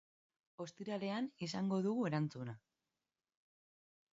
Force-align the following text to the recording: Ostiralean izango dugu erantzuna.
Ostiralean 0.63 1.27
izango 1.49 1.79
dugu 1.89 2.07
erantzuna. 2.11 2.57